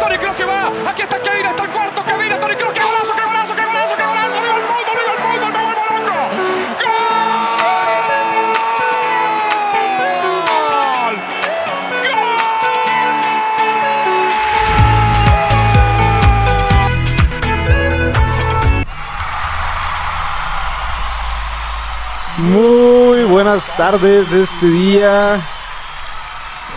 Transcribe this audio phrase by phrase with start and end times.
[0.00, 0.72] Tony Kroos que va.
[0.90, 2.04] Aquí está Kevin, está el cuarto.
[2.04, 4.42] Kevin, Tony Kroos, qué golazo, qué golazo, qué golazo, qué golazo.
[4.42, 6.16] Viva el fútbol, viva el fútbol, me vuelvo loco.
[10.96, 11.14] ¡Gol!
[22.38, 25.40] Muy buenas tardes este día.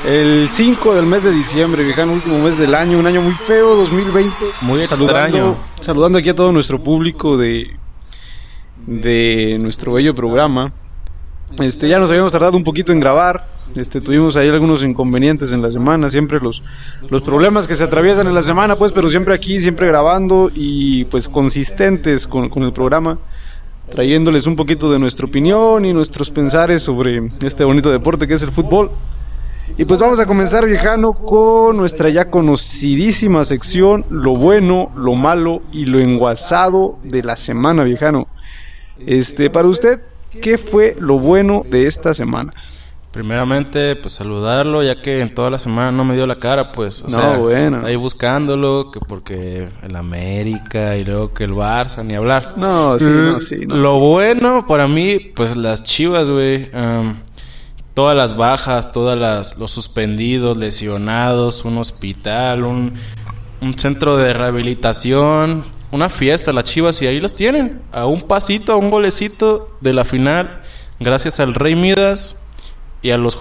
[0.05, 3.75] El 5 del mes de diciembre, viejano, último mes del año, un año muy feo,
[3.75, 4.34] 2020.
[4.62, 5.55] Muy Saludando- extraño.
[5.81, 7.76] Saludando aquí a todo nuestro público de,
[8.88, 10.71] de nuestro bello programa.
[11.59, 13.49] Este, ya nos habíamos tardado un poquito en grabar.
[13.76, 16.63] Este, tuvimos ahí algunos inconvenientes en la semana, siempre los,
[17.09, 21.04] los problemas que se atraviesan en la semana, pues, pero siempre aquí, siempre grabando y
[21.05, 23.20] pues consistentes con, con el programa,
[23.91, 28.41] trayéndoles un poquito de nuestra opinión y nuestros pensares sobre este bonito deporte que es
[28.43, 28.90] el fútbol.
[29.78, 35.62] Y pues vamos a comenzar, viejano, con nuestra ya conocidísima sección, lo bueno, lo malo
[35.72, 38.27] y lo enguasado de la semana, viejano.
[39.05, 40.02] Este, para usted,
[40.41, 42.54] ¿qué fue lo bueno de esta semana?
[43.12, 47.02] Primeramente, pues saludarlo, ya que en toda la semana no me dio la cara, pues.
[47.02, 47.82] O No, sea, bueno.
[47.84, 52.54] Ahí buscándolo, que porque el América y luego que el Barça, ni hablar.
[52.58, 53.98] No, sí, no, sí, no, Lo sí.
[53.99, 56.70] bueno para mí, pues las chivas, güey.
[56.71, 57.21] am,
[58.00, 62.94] todas las bajas, todas las los suspendidos, lesionados, un hospital, un,
[63.60, 67.81] un centro de rehabilitación, una fiesta, las chivas, y ahí los tienen.
[67.92, 70.62] A un pasito, a un golecito de la final,
[71.02, 72.42] gracias al Rey Midas
[73.02, 73.38] y a los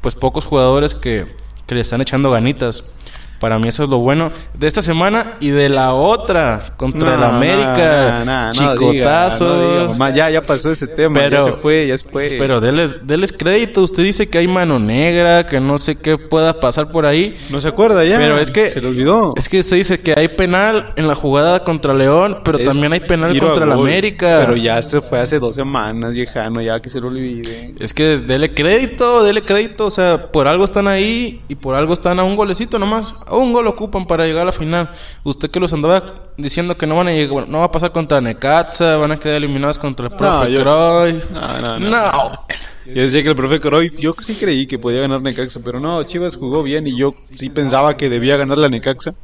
[0.00, 1.26] pues pocos jugadores que,
[1.66, 2.94] que le están echando ganitas.
[3.42, 7.20] Para mí eso es lo bueno de esta semana y de la otra contra el
[7.20, 8.22] No, América.
[8.24, 9.98] no, no, diga, Chicotazos.
[9.98, 12.36] diga, ya, ya pasó ese tema, Pero- ya se fue, ya se fue.
[12.38, 13.82] Pero deles, deles crédito.
[13.82, 17.36] Usted dice que hay mano negra, que no sé qué pueda pasar por ahí.
[17.50, 18.16] no se acuerda ya.
[18.16, 19.34] Pero es que se le olvidó.
[19.36, 22.92] Es que se dice que hay penal en la jugada contra León, pero Es también
[22.92, 23.72] hay penal contra el.
[23.72, 24.44] América.
[24.46, 27.74] Pero ya se fue hace dos semanas, viejano, ya que se lo olvide.
[27.80, 31.92] Es que dele crédito, dele crédito, o sea, por algo están ahí y por algo
[31.92, 33.14] están a un golecito nomás.
[33.32, 34.90] A un gol ocupan para llegar a la final.
[35.24, 38.20] Usted que los andaba diciendo que no van a llegar, no va a pasar contra
[38.20, 41.30] Necaxa, van a quedar eliminados contra el profe yo- Cruyff.
[41.30, 41.90] No, no, no.
[41.90, 42.40] No.
[42.84, 46.02] Yo decía que el profe Cruyff, yo sí creí que podía ganar Necaxa, pero no,
[46.02, 49.14] Chivas jugó bien y yo sí pensaba que debía ganar la Necaxa.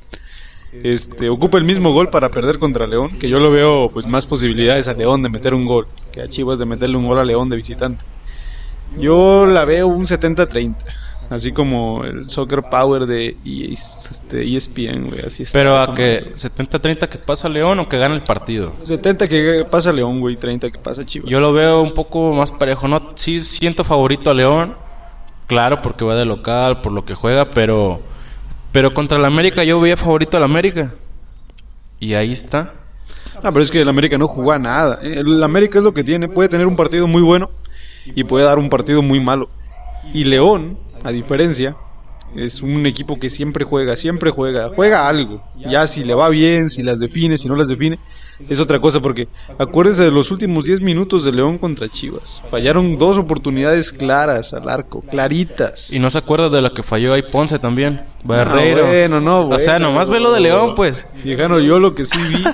[0.82, 4.26] Este, ocupa el mismo gol para perder contra León, que yo lo veo pues más
[4.26, 7.24] posibilidades a León de meter un gol que a Chivas de meterle un gol a
[7.24, 8.04] León de visitante.
[8.98, 10.76] Yo la veo un 70-30,
[11.30, 15.58] así como el Soccer Power de EA este, ESPN, güey, así está.
[15.58, 16.34] Pero a que madre.
[16.34, 18.72] 70-30 que pasa León o que gana el partido.
[18.82, 21.30] 70 que pasa León, güey, 30 que pasa Chivas.
[21.30, 22.88] Yo lo veo un poco más parejo.
[22.88, 24.76] No, sí siento favorito a León.
[25.46, 28.02] Claro, porque va de local, por lo que juega, pero
[28.72, 30.92] pero contra el América yo veía favorito al América.
[32.00, 32.74] Y ahí está.
[33.42, 35.00] Ah, pero es que el América no jugó a nada.
[35.02, 36.28] El América es lo que tiene.
[36.28, 37.50] Puede tener un partido muy bueno
[38.04, 39.48] y puede dar un partido muy malo.
[40.12, 41.76] Y León, a diferencia,
[42.34, 44.68] es un equipo que siempre juega, siempre juega.
[44.74, 45.42] Juega algo.
[45.56, 47.98] Ya si le va bien, si las define, si no las define,
[48.48, 49.00] es otra cosa.
[49.00, 49.28] Porque
[49.58, 52.42] acuérdense de los últimos 10 minutos de León contra Chivas.
[52.50, 55.92] Fallaron dos oportunidades claras al arco, claritas.
[55.92, 58.00] Y no se acuerda de lo que falló ahí Ponce también.
[58.00, 59.88] Ah, bueno, no, o sea, bueno.
[59.88, 61.06] nomás ve lo de León, pues.
[61.24, 62.44] Viejano, yo lo que sí vi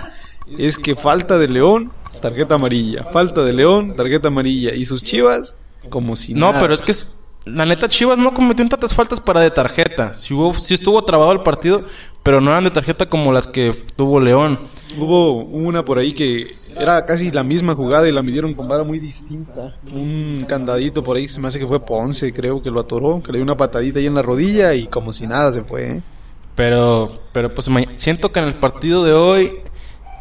[0.64, 1.90] es que falta de León,
[2.20, 3.04] tarjeta amarilla.
[3.12, 4.74] Falta de León, tarjeta amarilla.
[4.74, 5.58] Y sus chivas,
[5.90, 6.60] como si No, nada.
[6.60, 10.14] pero es que es- la neta Chivas no cometió tantas faltas para de tarjeta.
[10.14, 11.84] Si hubo, sí estuvo trabado el partido,
[12.22, 14.58] pero no eran de tarjeta como las que tuvo León.
[14.98, 18.82] Hubo una por ahí que era casi la misma jugada y la midieron con vara
[18.82, 19.76] muy distinta.
[19.92, 23.32] Un candadito por ahí, se me hace que fue Ponce, creo que lo atoró, que
[23.32, 25.96] le dio una patadita ahí en la rodilla y como si nada se fue.
[25.96, 26.02] ¿eh?
[26.54, 29.52] Pero, pero pues siento que en el partido de hoy,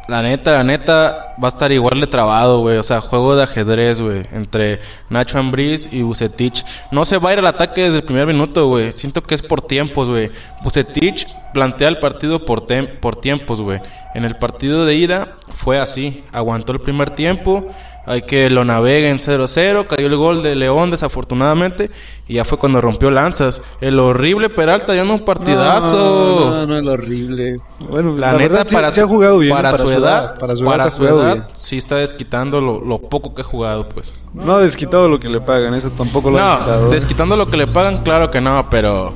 [0.08, 2.78] la neta, la neta, va a estar igual de trabado, güey.
[2.78, 4.26] O sea, juego de ajedrez, güey.
[4.32, 6.66] Entre Nacho Ambriz y Bucetich.
[6.92, 8.92] No se va a ir al ataque desde el primer minuto, güey.
[8.94, 10.32] Siento que es por tiempos, güey.
[10.62, 12.68] Bucetich plantea el partido por,
[13.00, 13.80] por tiempos, güey.
[14.14, 16.24] En el partido de ida fue así.
[16.34, 17.74] Aguantó el primer tiempo.
[18.06, 19.88] Hay que lo navegue en 0-0.
[19.88, 21.90] Cayó el gol de León, desafortunadamente.
[22.28, 23.62] Y ya fue cuando rompió lanzas.
[23.80, 26.50] El horrible Peralta dando un partidazo.
[26.50, 27.58] No, no, no, el horrible.
[27.90, 29.56] Bueno, La, la, neta, verdad, para, sí ha jugado bien.
[29.56, 31.46] para, su edad, para su para edad, ha su edad, bien.
[31.54, 34.14] sí está desquitando lo, lo poco que ha jugado, pues.
[34.34, 36.90] No ha desquitado lo que le pagan, eso tampoco lo ha No, desquitado.
[36.90, 39.14] desquitando lo que le pagan, claro que no, pero,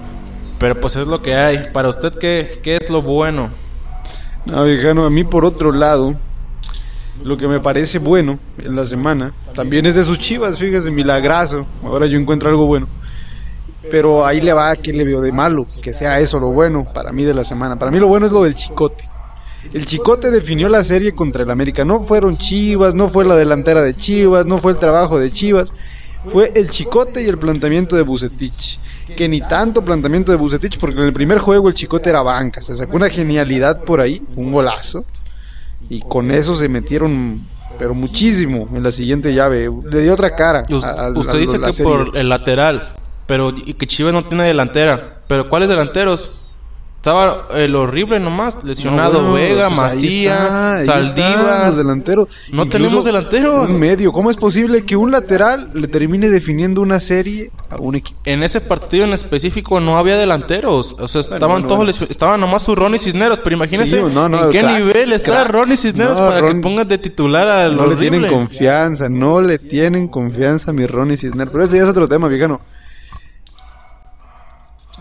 [0.60, 1.72] pero pues es lo que hay.
[1.74, 3.50] Para usted, ¿qué, qué es lo bueno?
[4.45, 6.16] No, viejano, a mí por otro lado,
[7.24, 11.66] lo que me parece bueno en la semana, también es de sus chivas, fíjese, milagrazo.
[11.84, 12.88] Ahora yo encuentro algo bueno.
[13.90, 17.12] pero ahí le va que le veo de malo, que sea eso lo bueno para
[17.12, 17.78] mí de la semana.
[17.78, 19.10] Para mí lo bueno es lo del Chicote.
[19.74, 21.84] El Chicote definió la serie contra el América.
[21.84, 25.74] No fueron Chivas, no fue la delantera de Chivas, no fue el trabajo de Chivas.
[26.25, 28.80] Fue el Chicote y el planteamiento de Bucetich.
[29.16, 32.62] Que ni tanto planteamiento de Bucetich, porque en el primer juego el Chicote era banca.
[32.62, 35.06] Se sacó una genialidad por ahí, un golazo.
[35.89, 37.41] Y con eso se metieron,
[37.79, 39.69] pero muchísimo en la siguiente llave.
[39.89, 40.63] Le dio otra cara.
[40.83, 41.91] A- a- usted a dice que serie.
[41.91, 42.89] por el lateral,
[43.25, 45.21] pero y que Chivas no tiene delantera.
[45.27, 46.39] Pero ¿cuáles delanteros?
[46.98, 51.68] Estaba el horrible nomás, lesionado No, bueno, Vega, pues ahí Macía, está, ahí están Saldívar.
[51.68, 52.28] los delanteros.
[52.52, 53.70] No Incluso tenemos delanteros.
[53.70, 54.12] Un medio.
[54.12, 58.20] ¿Cómo es posible que un lateral le termine definiendo una serie a un equipo?
[58.26, 61.92] En ese partido en específico no había delanteros, o sea, estaban bueno, todos bueno.
[61.94, 65.14] lesio- estaban nomás su Ronnie Cisneros, pero imagínense Sí, no, no, en qué crack, nivel
[65.14, 65.50] está crack.
[65.52, 68.10] Ronnie Cisneros No, para Ron- que pongas de titular al No le horrible.
[68.10, 71.52] tienen confianza, no le tienen confianza a mi Ronnie Cisneros.
[71.54, 72.60] Pero ese ya es otro tema, viejano.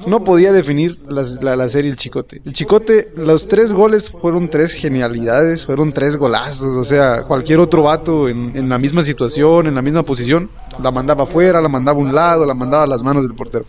[0.06, 2.42] No podía definir la, la serie el Chicote.
[2.44, 6.76] El Chicote, los tres goles fueron tres genialidades, fueron tres golazos.
[6.76, 10.50] O sea, cualquier otro vato en, en la misma situación, en la misma posición,
[10.82, 13.64] la mandaba afuera, la mandaba a un lado, la mandaba a las manos del portero.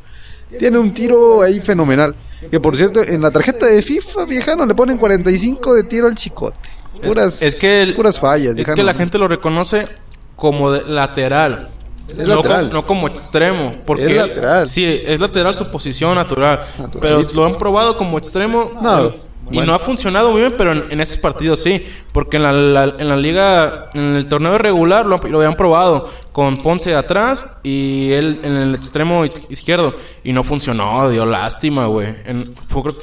[0.59, 2.13] Tiene un tiro ahí fenomenal.
[2.51, 6.15] Que por cierto, en la tarjeta de FIFA, viejano, le ponen 45 de tiro al
[6.15, 6.57] Chicote.
[7.01, 8.49] Es- Puras, es que el- puras fallas.
[8.49, 8.75] Es viejano.
[8.75, 9.87] que la gente lo reconoce
[10.35, 11.69] como de- lateral.
[12.07, 12.27] Es
[12.71, 13.75] no, como extremo.
[13.85, 14.67] Porque Es lateral.
[14.69, 16.61] Sí, es lateral su posición natural.
[17.01, 18.71] Pero lo han probado como extremo.
[18.81, 19.15] No, eh,
[19.51, 19.71] Y bueno.
[19.71, 21.85] no ha funcionado muy bien, pero en, en esos partidos sí.
[22.11, 26.09] Porque en la, la- en la liga, en el torneo regular lo, lo habían probado
[26.37, 29.95] con Ponce atrás y él en el extremo iz- izquierdo.
[30.23, 32.13] Y no funcionó, dio lástima, güey.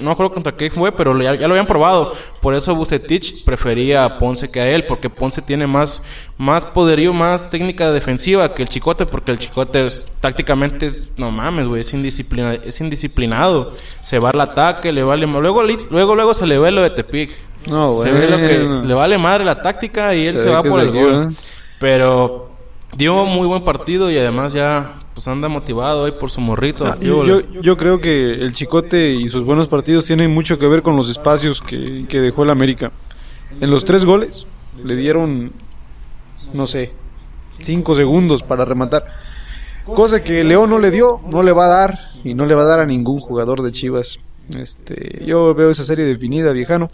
[0.00, 2.14] No acuerdo contra qué fue, pero ya, ya lo habían probado.
[2.40, 6.04] Por eso Bucetich prefería a Ponce que a él, porque Ponce tiene más,
[6.38, 11.32] más poderío, más técnica defensiva que el Chicote, porque el Chicote es, tácticamente es, no
[11.32, 13.74] mames, güey, es, indisciplina, es indisciplinado.
[14.00, 15.26] Se va al ataque, le vale...
[15.26, 17.32] Luego, luego, luego se le ve lo de Tepic.
[17.66, 20.78] No, Se ve lo que le vale madre la táctica y él Se va por
[20.78, 21.34] el gol.
[21.80, 22.53] Pero
[22.96, 26.86] dio muy buen partido y además ya pues anda motivado ahí por su morrito.
[26.86, 30.82] Ah, yo- yo creo que el Chicote y sus buenos partidos tienen mucho que ver
[30.82, 32.90] con los espacios que, que dejó el América.
[33.60, 34.46] En los tres goles
[34.82, 35.52] le dieron,
[36.52, 36.92] no sé,
[37.60, 39.04] cinco segundos para rematar.
[39.84, 42.62] Cosa que León no le dio, no le va a dar y no le va
[42.62, 44.18] a dar a ningún jugador de Chivas.
[44.50, 46.90] Este, yo veo esa serie definida, viejano.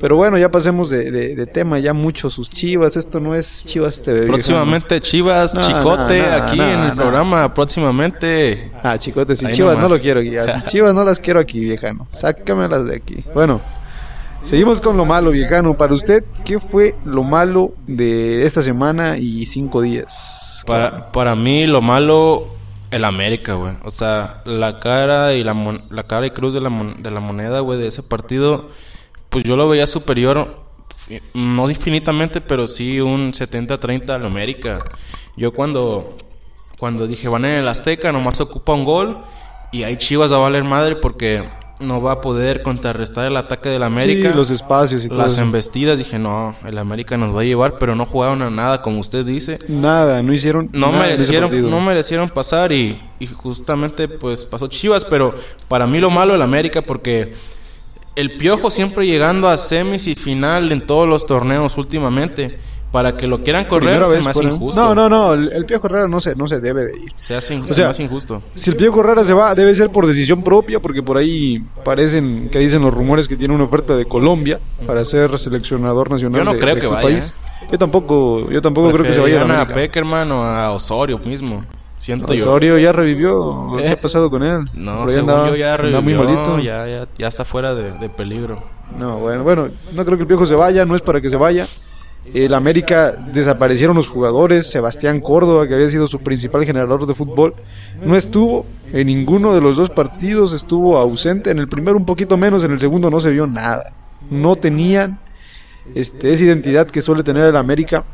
[0.00, 2.96] Pero bueno, ya pasemos de, de- de tema, ya mucho sus Chivas.
[2.96, 4.26] Esto no es Chivas TV.
[4.26, 7.54] Próximamente Chivas, No, Chicote, no, no, aquí en el programa.
[7.54, 8.70] Próximamente.
[8.82, 10.32] Ah, chicote, Ahí chivas no lo quiero aquí.
[10.60, 12.06] Sus chivas no las quiero aquí, viejano.
[12.12, 13.24] Sácamelas de aquí.
[13.34, 13.60] Bueno,
[14.42, 15.74] seguimos con lo malo, viejano.
[15.76, 20.62] Para usted, ¿qué fue lo malo de esta semana y cinco días?
[20.66, 22.48] Para, para mí lo malo,
[22.90, 23.74] el América, güey.
[23.84, 27.10] O sea, la cara y la, mon- la cara y cruz de la, mon- de
[27.10, 28.70] la moneda, güey, de ese partido,
[29.34, 30.60] pues yo lo veía superior,
[31.34, 34.78] no infinitamente, pero sí un 70-30 al América.
[35.36, 36.16] Yo cuando,
[36.78, 39.18] cuando dije, van en el Azteca, nomás ocupa un gol
[39.72, 41.42] y ahí Chivas va a valer madre porque
[41.80, 44.30] no va a poder contrarrestar el ataque del América.
[44.30, 45.42] Sí, los espacios y todo Las eso.
[45.42, 49.00] embestidas, dije, no, el América nos va a llevar, pero no jugaron a nada, como
[49.00, 54.44] usted dice Nada, no hicieron no nada merecieron no merecieron pasar y, y justamente pues
[54.44, 55.34] pasó Chivas pero
[55.66, 57.34] para mí lo malo el América porque
[58.16, 62.58] el Piojo siempre llegando a semis y final en todos los torneos últimamente
[62.92, 64.50] para que lo quieran correr hace fuera.
[64.50, 67.12] injusto No, no, no, el, el Piojo Herrera no se, no se debe de ir.
[67.16, 69.90] se hace O se sea, hace injusto Si el Piojo Herrera se va, debe ser
[69.90, 73.96] por decisión propia, porque por ahí parecen que dicen los rumores que tiene una oferta
[73.96, 76.38] de Colombia para ser seleccionador nacional.
[76.38, 77.34] Yo no de- creo de que vaya, país.
[77.72, 79.74] Yo tampoco, yo tampoco creo que se vaya a, a América.
[79.74, 81.64] Peckerman o a Osorio mismo
[81.96, 83.74] siento yo Osorio ya revivió.
[83.78, 83.90] ¿Qué Eh.
[83.90, 84.68] ha pasado con él?
[84.74, 86.58] no según andaba- yo ya andaba muy revivió, malito.
[86.60, 88.62] ya, ya, ya está fuera de, de peligro
[88.98, 91.36] No, bueno, bueno, no creo que el Piojo se vaya, no es para que se
[91.36, 91.66] vaya.
[92.32, 97.54] El América desaparecieron los jugadores, Sebastián Córdoba, que había sido su principal generador de fútbol,
[98.02, 102.36] no estuvo en ninguno de los dos partidos, estuvo ausente, en el primero un poquito
[102.38, 103.92] menos, en el segundo no se vio nada.
[104.30, 105.18] No tenían
[105.94, 108.04] este, esa identidad que suele tener el América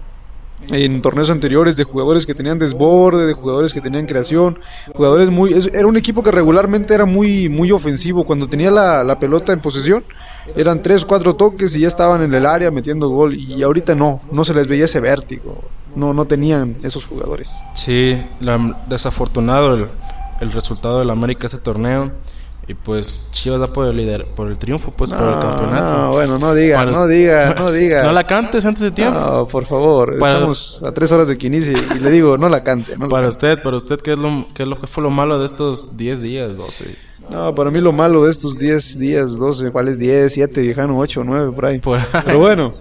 [0.69, 4.59] en torneos anteriores de jugadores que tenían desborde, de jugadores que tenían creación,
[4.95, 9.19] jugadores muy era un equipo que regularmente era muy muy ofensivo cuando tenía la, la
[9.19, 10.05] pelota en posesión,
[10.55, 14.21] eran tres cuatro toques y ya estaban en el área metiendo gol y ahorita no,
[14.31, 15.65] no se les veía ese vértigo,
[15.97, 17.51] no no tenían esos jugadores.
[17.75, 19.87] Sí, la- desafortunado el,
[20.41, 22.13] el resultado del América ese torneo.
[22.71, 25.99] Y pues Chivas da por el líder, por el triunfo, pues por el No, campeonato.
[26.03, 28.05] no, bueno, no diga, Para- no diga, no diga.
[28.05, 29.19] No la cantes antes de tiempo.
[29.19, 32.49] No, por favor, Para- estamos a tres horas de que inicie y le digo, no
[32.49, 32.97] la cante.
[32.97, 33.29] No, la Para cante.
[33.37, 35.97] usted, para usted, ¿qué es lo, qué es lo que fue lo malo de estos
[35.97, 36.95] 10 días, 12?
[37.29, 40.97] No, para mí lo malo de estos 10 días, 12, ¿cuál es 10, 7, viejano,
[40.97, 41.79] 8, 9, por ahí.
[41.81, 42.05] Por ahí.
[42.25, 42.73] Pero bueno,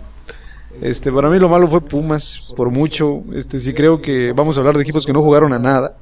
[0.84, 3.24] este, para mí lo malo fue Pumas, por mucho.
[3.34, 5.96] Este, sí creo que vamos a hablar de equipos que no jugaron a nada.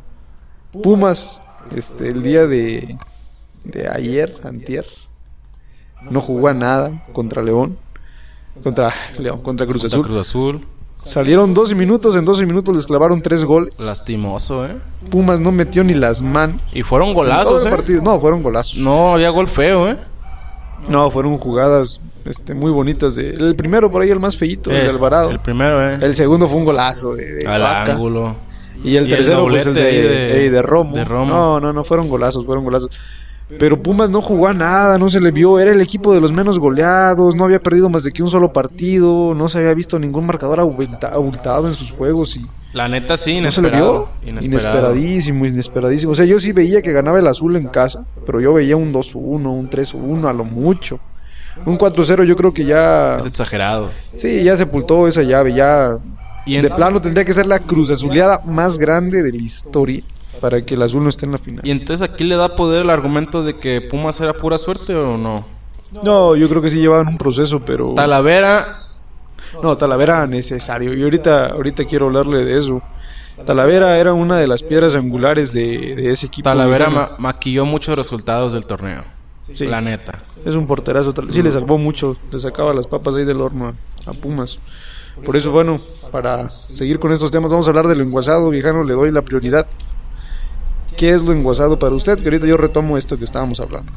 [0.84, 1.40] Pumas,
[1.76, 2.98] este, el día de,
[3.72, 4.86] de ayer, antier,
[6.10, 7.78] no jugó a nada contra León,
[8.64, 10.06] contra León, contra Cruz Contra Azul.
[10.08, 10.68] Cruz Azul.
[10.96, 13.80] Salieron 12 minutos, en 12 minutos les clavaron 3 goles.
[13.80, 14.78] Lastimoso, ¿eh?
[15.10, 16.62] Pumas no metió ni las manos.
[16.74, 17.76] Y fueron golazos, el ¿eh?
[17.76, 18.02] partido.
[18.02, 18.78] No, fueron golazos.
[18.78, 19.98] No había gol feo, ¿eh?
[20.90, 23.16] No, fueron jugadas este, muy bonitas.
[23.16, 25.30] De, el primero por ahí, el más feíto, el Eh, de Alvarado.
[25.30, 26.00] El primero, ¿eh?
[26.02, 27.94] El segundo fue un golazo de, de Al Vaca.
[27.94, 28.36] ángulo.
[28.84, 30.96] Y el Y el tercero, pues el de, de- de Romo.
[30.96, 31.32] de Romo.
[31.34, 32.90] No, no, no, fueron golazos, fueron golazos.
[33.60, 35.58] Pero Pumas no jugó a nada, no se le vio.
[35.60, 38.52] Era el equipo de los menos goleados, no había perdido más de que un solo
[38.52, 43.16] partido, no se había visto ningún marcador abulta- abultado en sus juegos y La neta
[43.16, 44.10] sí, no se le vio.
[44.22, 44.46] Inesperado.
[44.46, 46.12] Inesperadísimo, inesperadísimo.
[46.12, 48.92] O sea, yo sí veía que ganaba el azul en casa, pero yo veía un
[48.92, 51.00] 2-1, un 3-1 a lo mucho.
[51.66, 53.18] Un 4-0 yo creo que ya...
[53.20, 53.90] Es exagerado.
[54.18, 55.98] Sí, ya sepultó esa llave, ya
[56.46, 60.04] Y en- de plano tendría que ser la cruz azuleada más grande de la historia
[60.40, 61.66] para que el azul no esté en la final.
[61.66, 65.18] Y entonces aquí le da poder el argumento de que Pumas era pura suerte o
[65.18, 65.46] no.
[66.04, 68.66] No, yo creo que sí llevaban un proceso, pero Talavera,
[69.64, 70.94] no, Talavera necesario.
[70.94, 72.82] Y ahorita ahorita quiero hablarle de eso.
[73.46, 76.50] Talavera era una de las piedras angulares de, de ese equipo.
[76.50, 79.04] Talavera ma- maquilló muchos resultados del torneo.
[79.54, 79.66] Sí.
[79.66, 80.24] La neta.
[80.44, 84.10] Es un porterazo, sí le salvó mucho, le sacaba las papas ahí del horno a,
[84.10, 84.60] a Pumas.
[85.24, 85.80] Por eso, bueno,
[86.12, 89.22] para seguir con estos temas, vamos a hablar de lo enguasado, viejano, le doy la
[89.22, 89.66] prioridad.
[90.98, 92.18] ¿Qué es lo enguasado para usted?
[92.18, 93.92] Que ahorita yo retomo esto que estábamos hablando.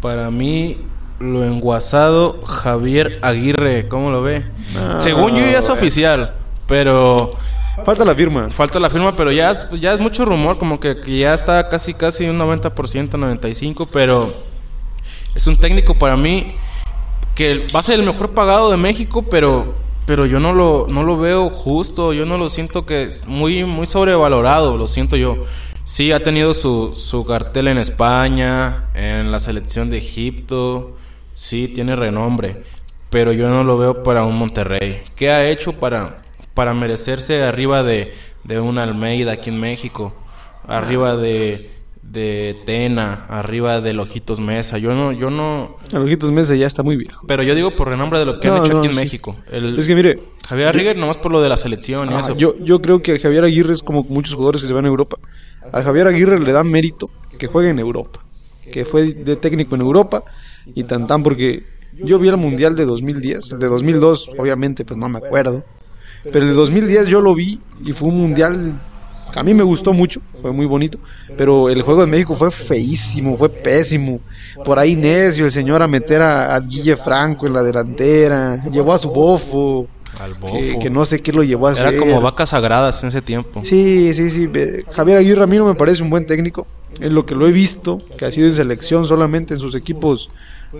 [0.00, 0.78] Para mí,
[1.20, 4.42] lo enguasado Javier Aguirre, ¿cómo lo ve?
[4.98, 6.34] Según yo ya es oficial,
[6.66, 7.36] pero
[7.84, 8.48] Falta la firma.
[8.48, 11.92] falta la firma, pero ya ya es mucho rumor, como que, que ya está casi
[11.92, 14.32] casi un 90%, 95%, pero
[15.34, 16.54] es un técnico para mí
[17.34, 19.74] que va a ser el mejor pagado de México, pero
[20.06, 23.64] pero yo no lo no lo veo justo, yo no lo siento que es muy
[23.64, 25.44] muy sobrevalorado, lo siento yo.
[25.86, 30.96] Sí ha tenido su su cartel en España, en la selección de Egipto,
[31.32, 32.64] sí tiene renombre,
[33.08, 35.02] pero yo no lo veo para un Monterrey.
[35.14, 36.22] ¿Qué ha hecho para
[36.54, 38.12] para merecerse arriba de
[38.44, 40.12] de un Almeida aquí en México,
[40.66, 41.70] arriba de
[42.02, 44.78] de Tena, arriba de Lojitos Mesa?
[44.78, 47.24] Yo no yo no Ojitos Mesa ya está muy viejo.
[47.28, 49.00] pero yo digo por renombre de lo que No, han hecho no, aquí en sí.
[49.00, 49.36] México.
[49.52, 52.36] El, Es que mire, Javier Arrigué nomás por lo de la selección y eso.
[52.36, 55.16] yo, yo creo que Javier Aguirre es como muchos jugadores que se van a Europa.
[55.72, 58.20] A Javier Aguirre le da mérito que juegue en Europa.
[58.72, 60.22] Que fue de técnico en Europa
[60.66, 64.98] y tan tan porque yo vi el Mundial de 2010, el de 2002 obviamente pues
[64.98, 65.64] no me acuerdo.
[66.24, 68.80] Pero el de 2010 yo lo vi y fue un mundial
[69.34, 70.98] a mí me gustó mucho, fue muy bonito,
[71.36, 74.20] pero el juego de México fue feísimo, fue pésimo.
[74.64, 78.94] Por ahí necio el señor a meter a, a Guille Franco en la delantera, llevó
[78.94, 79.86] a su bofo,
[80.18, 80.78] Al que, bofo.
[80.80, 81.88] que no sé qué lo llevó a hacer.
[81.88, 83.60] Era como vacas sagradas en ese tiempo.
[83.64, 84.48] Sí, sí, sí.
[84.92, 86.66] Javier Aguirre a mí no me parece un buen técnico.
[86.98, 90.30] En lo que lo he visto, que ha sido en selección solamente en sus equipos,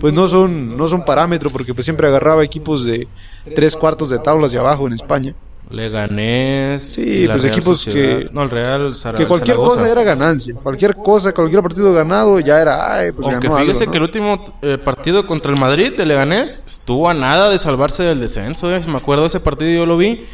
[0.00, 3.06] pues no son, no son parámetro, porque pues siempre agarraba equipos de
[3.54, 5.34] tres cuartos de tablas y abajo en España.
[5.70, 6.82] Leganés.
[6.82, 8.18] Sí, pues Real equipos Sociedad.
[8.18, 9.80] que- No, el Real Zara- Que cualquier Zaragoza.
[9.80, 13.80] cosa era ganancia, cualquier cosa, cualquier partido ganado ya era, ay, pues Aunque ganó fíjese
[13.84, 13.92] algo, ¿no?
[13.92, 18.02] que el último eh, partido contra el Madrid de Leganés estuvo a nada de salvarse
[18.02, 18.74] del descenso.
[18.74, 18.80] eh.
[18.86, 20.24] Me acuerdo de ese partido yo lo vi.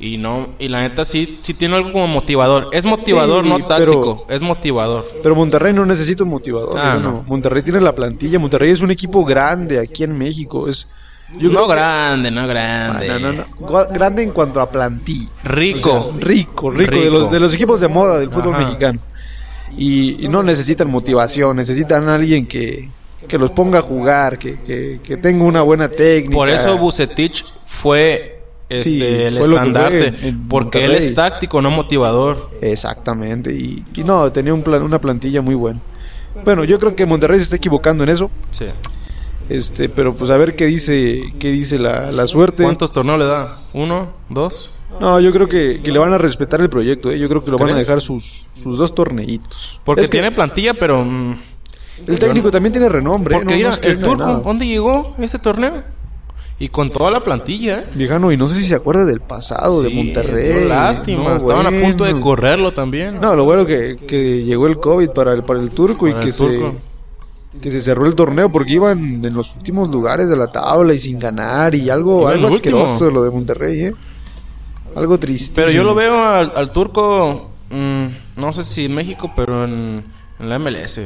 [0.00, 2.68] Y no, y la neta sí, sí tiene algo como motivador.
[2.72, 4.26] Es motivador, Sí, no pero- táctico.
[4.30, 5.04] Es motivador.
[5.24, 6.78] Pero Monterrey no necesita un motivador.
[6.78, 7.24] Ah, no.
[7.26, 8.38] Monterrey tiene la plantilla.
[8.38, 10.68] Monterrey es un equipo grande aquí en México.
[10.68, 10.88] Es,
[11.36, 13.20] yo no que- grande, no grande.
[13.20, 13.44] No, no.
[13.92, 15.28] Grande en cuanto a plantilla.
[15.44, 15.92] Rico.
[15.92, 17.04] O sea, rico, rico, Rico.
[17.04, 18.64] De, los, de los equipos de moda del fútbol Ajá.
[18.64, 18.98] mexicano.
[19.76, 22.88] Y, y no necesitan motivación, necesitan a alguien que,
[23.28, 26.34] que los ponga a jugar, que, que, que tenga una buena técnica.
[26.34, 30.34] Por eso Bucetich fue este, Sí, el estandarte.
[30.48, 32.48] porque él es táctico, no motivador.
[32.62, 35.80] Exactamente, y, y no, tenía un plan, una plantilla muy buena.
[36.44, 38.64] Bueno, yo creo que Monterrey se está equivocando en eso, Sí.
[39.48, 42.62] Este, pero pues a ver qué dice, qué dice la, la suerte.
[42.62, 43.58] ¿Cuántos torneos le da?
[43.72, 44.08] ¿Uno?
[44.28, 44.70] ¿Dos?
[45.00, 47.18] No, yo creo que, que le van a respetar el proyecto, ¿eh?
[47.18, 49.80] yo creo que lo van a dejar sus, sus dos torneitos.
[49.84, 51.04] Porque Es que tiene plantilla, pero...
[51.04, 51.36] mm,
[52.06, 53.34] el técnico también tiene renombre.
[53.36, 53.38] ¿eh?
[53.38, 54.40] Porque no- no mira, es que el turco, nada.
[54.40, 55.82] ¿dónde llegó ese torneo?
[56.60, 57.84] Y con toda la plantilla, ¿eh?
[57.94, 60.66] Viejano, y no sé si se acuerda del pasado de Monterrey.
[60.66, 63.20] lástima, No, estaban a punto de correrlo también.
[63.20, 66.32] No, lo bueno que, que llegó el COVID para el, para el turco y que
[66.32, 66.72] turco.
[66.72, 66.78] se
[67.60, 70.98] que se cerró el torneo porque iban en los últimos lugares de la tabla y
[70.98, 72.82] sin ganar y algo, Iban algo último.
[72.82, 73.94] asqueroso lo de Monterrey, ¿eh?
[74.96, 75.52] Algo triste.
[75.54, 80.04] Pero yo lo veo al, al turco, mm, no sé si en México, pero en,
[80.38, 81.00] en la MLS.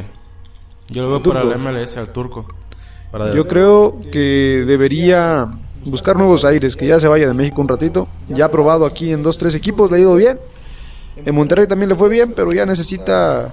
[0.89, 1.59] Yo lo veo ¿Al para turco?
[1.59, 2.47] la MLS, al turco.
[3.11, 5.47] Para- Yo creo que debería
[5.85, 8.09] buscar nuevos aires, que ya se vaya de México un ratito.
[8.29, 10.39] Ya ha probado aquí en dos, tres equipos, le ha ido bien.
[11.17, 13.53] En Monterrey también le fue bien, pero ya necesita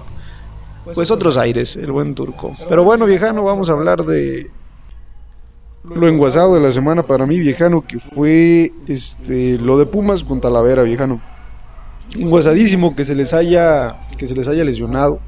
[0.94, 2.54] pues otros aires, el buen turco.
[2.68, 4.50] Pero bueno, viejano, vamos a hablar de
[5.84, 10.40] lo enguasado de la semana para mí, viejano, que fue este lo de Pumas con
[10.40, 11.22] Talavera, viejano.
[12.16, 15.20] Enguasadísimo que se les haya que se les haya lesionado.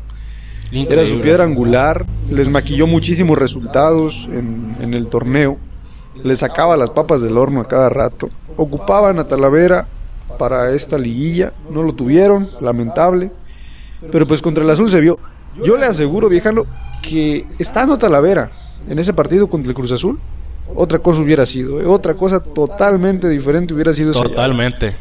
[0.72, 5.58] Era su piedra angular, les maquilló muchísimos resultados en, en el torneo,
[6.24, 8.30] les sacaba las papas del horno a cada rato.
[8.56, 9.86] Ocupaban a Talavera
[10.38, 13.30] para esta liguilla, no lo tuvieron, lamentable.
[14.10, 15.18] Pero pues contra el azul se vio.
[15.56, 16.64] Yo le aseguro, viejano,
[17.02, 18.50] que estando Talavera
[18.88, 20.18] en ese partido contra el Cruz Azul,
[20.74, 21.86] otra cosa hubiera sido, ¿eh?
[21.86, 24.22] otra cosa totalmente diferente hubiera sido esa.
[24.22, 24.94] Totalmente.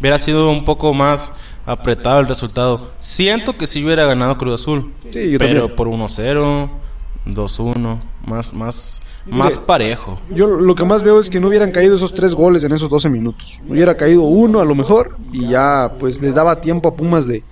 [0.00, 2.92] Hubiera sido un poco más apretado el resultado.
[3.00, 4.92] Siento que sí hubiera ganado Cruz Azul.
[5.12, 5.76] Sí, yo pero también.
[5.76, 6.70] por 1-0,
[7.26, 10.20] 2-1, más, más, Mire, más parejo.
[10.30, 12.88] Yo lo que más veo es que no hubieran caído esos tres goles en esos
[12.88, 13.58] 12 minutos.
[13.68, 17.42] Hubiera caído uno a lo mejor y ya pues les daba tiempo a Pumas de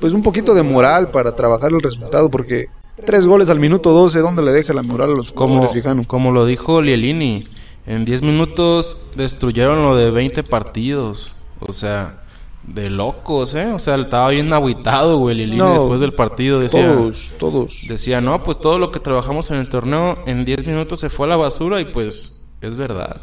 [0.00, 2.68] pues un poquito de moral para trabajar el resultado porque
[3.04, 5.68] tres goles al minuto 12, ¿dónde le deja la moral a los Como,
[6.06, 7.44] como lo dijo Lielini,
[7.86, 11.32] en 10 minutos destruyeron lo de 20 partidos.
[11.60, 12.22] O sea,
[12.64, 13.72] de locos, ¿eh?
[13.72, 16.60] O sea, estaba bien aguitado, güey, Lielini No, después del partido.
[16.60, 17.80] Decía, Todos, todos.
[17.88, 21.26] decía, no, pues todo lo que trabajamos en el torneo en 10 minutos se fue
[21.26, 23.20] a la basura y pues es verdad.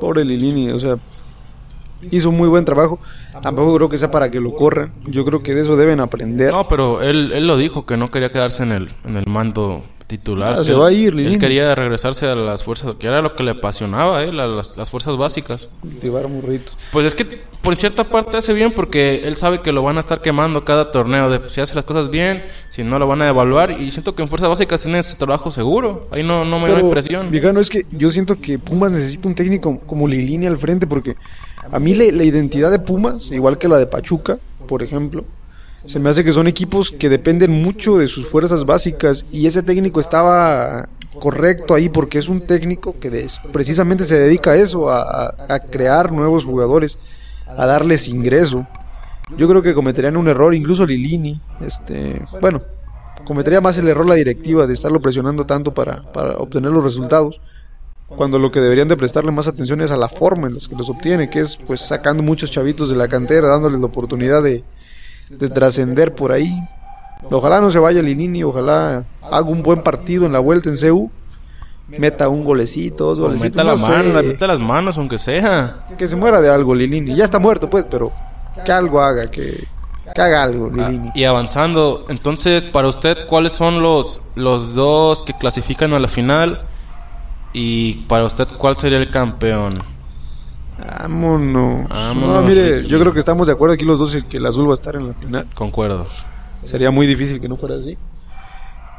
[0.00, 0.96] Pobre Lilini, o sea,
[2.10, 2.98] hizo un muy buen trabajo.
[3.42, 4.92] Tampoco creo que sea para que lo corran.
[5.06, 6.52] Yo creo que de eso deben aprender.
[6.52, 9.84] No, pero él, él lo dijo, que no quería quedarse en el, en el mando
[10.18, 10.58] titular.
[10.60, 11.36] Ah, se Él- va a ir, Él Lilini.
[11.38, 14.76] quería regresarse a las fuerzas, que era lo que le apasionaba a él, a las,
[14.76, 15.68] las fuerzas básicas.
[15.80, 16.76] Cultivar morritos.
[16.92, 17.24] Pues es que
[17.62, 20.90] por cierta parte hace bien porque él sabe que lo van a estar quemando cada
[20.90, 21.30] torneo.
[21.30, 23.80] De, si hace las cosas bien, si no lo van a evaluar.
[23.80, 26.08] Y siento que en fuerzas básicas tiene su trabajo seguro.
[26.10, 27.30] Ahí no, no me da impresión.
[27.30, 31.16] Viejano, es que yo siento que Pumas necesita un técnico como Lilini al frente porque
[31.70, 35.24] a mí le- la identidad de Pumas, igual que la de Pachuca, por ejemplo,
[35.86, 39.62] se me hace que son equipos que dependen mucho de sus fuerzas básicas y ese
[39.62, 45.34] técnico estaba correcto ahí porque es un técnico que precisamente se dedica a eso, a,
[45.70, 46.98] crear nuevos jugadores,
[47.46, 48.66] a darles ingreso.
[49.36, 52.62] Yo creo que cometerían un error, incluso Lilini, este, bueno,
[53.24, 57.40] cometería más el error la directiva de estarlo presionando tanto para, para obtener los resultados,
[58.08, 60.76] cuando lo que deberían de prestarle más atención es a la forma en la que
[60.76, 64.64] los obtiene, que es pues sacando muchos chavitos de la cantera, dándoles la oportunidad de,
[65.28, 66.52] de trascender por ahí.
[67.30, 71.10] Ojalá no se vaya Linini, ojalá haga un buen partido en la vuelta en CU,
[71.88, 75.18] meta un golecito, dos O golecitos, meta la no sé, mano, meta las manos, aunque
[75.18, 75.86] sea.
[75.96, 78.12] que se muera de algo Linini, ya está muerto pues, pero
[78.64, 79.66] que algo haga, que,
[80.14, 81.10] que haga algo Ah, Lilini.
[81.14, 86.62] y avanzando, entonces, para usted, ¿cuáles son los, los dos que clasifican a la final?
[87.54, 89.82] Y para usted, ¿cuál sería el campeón?
[90.78, 91.88] Vámonos.
[91.88, 92.88] Vámonos, No, mire, Ricky.
[92.88, 94.74] yo creo que estamos de acuerdo aquí los dos en que el azul va a
[94.74, 95.46] estar en la final.
[95.54, 96.06] Concuerdo.
[96.64, 97.96] Sería muy difícil que no fuera así.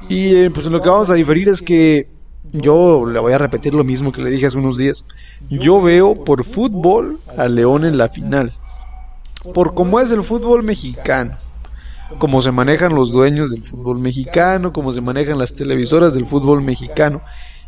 [0.09, 2.09] Y eh, pues lo que vamos a diferir es que
[2.51, 5.05] yo le voy a repetir lo mismo que le dije hace unos días.
[5.49, 8.53] Yo veo por fútbol a León en la final.
[9.53, 11.37] Por cómo es el fútbol mexicano.
[12.19, 16.61] Cómo se manejan los dueños del fútbol mexicano, cómo se manejan las televisoras del fútbol
[16.61, 17.21] mexicano.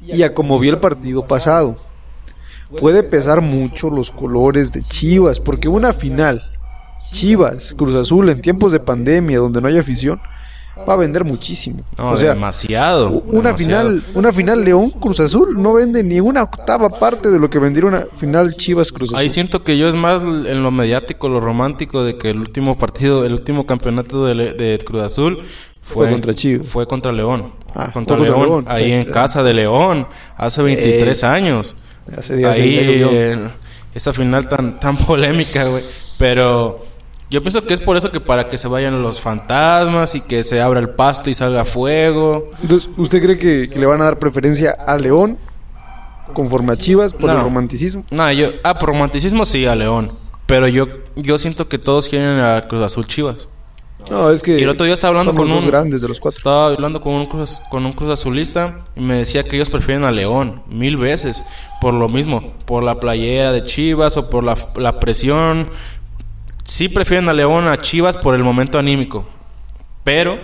[0.05, 1.77] Y a cómo vi el partido pasado.
[2.79, 6.41] Puede pesar mucho los colores de Chivas, porque una final
[7.11, 10.19] Chivas, Cruz Azul en tiempos de pandemia donde no hay afición
[10.87, 11.83] va a vender muchísimo.
[11.97, 13.09] No, o sea, demasiado.
[13.09, 13.57] una demasiado.
[13.57, 17.59] final, una final León Cruz Azul no vende ni una octava parte de lo que
[17.59, 19.19] vendiera una final Chivas Cruz Azul.
[19.19, 22.75] Ahí siento que yo es más en lo mediático, lo romántico de que el último
[22.75, 25.39] partido, el último campeonato de, Cruz Azul
[25.83, 26.67] Fue contra Chivas.
[26.67, 27.53] Fue contra León.
[27.73, 28.65] Ah, contra, fue contra León, León.
[28.67, 29.13] ahí Sí, en claro.
[29.13, 31.85] casa de León, hace 23 Eh, años.
[32.17, 33.37] Hace días ahí
[33.93, 35.83] esa final tan tan polémica, güey.
[36.17, 36.85] Pero
[37.29, 40.43] yo pienso que es por eso que para que se vayan los fantasmas y que
[40.43, 42.51] se abra el pasto y salga fuego.
[42.61, 45.37] Entonces, ¿usted cree que, que le van a dar preferencia a León
[46.33, 47.37] conforme a Chivas por No.
[47.37, 48.05] el romanticismo?
[48.11, 50.11] No, yo ah, por romanticismo sí a León,
[50.45, 53.47] pero yo yo siento que todos quieren a Cruz Azul Chivas.
[54.09, 56.37] No, es que Y el otro día estaba hablando con un grandes de los cuatro.
[56.37, 60.03] Estaba hablando con un cruz, con un cruz azulista y me decía que ellos prefieren
[60.03, 61.43] a León mil veces
[61.81, 65.67] por lo mismo, por la playera de Chivas o por la, la presión.
[66.63, 69.25] Sí prefieren a León a Chivas por el momento anímico,
[70.03, 70.39] pero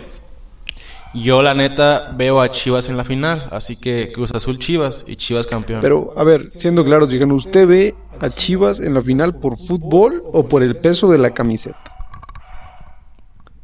[1.13, 5.17] Yo la neta veo a Chivas en la final, así que Cruz Azul Chivas y
[5.17, 5.81] Chivas campeón.
[5.81, 10.23] Pero, a ver, siendo claros, digan, ¿usted ve a Chivas en la final por fútbol
[10.31, 11.90] o por el peso de la camiseta?